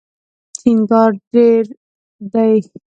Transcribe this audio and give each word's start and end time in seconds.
ټینګار 0.59 1.11
ډېر 1.33 1.63
دی. 2.33 2.57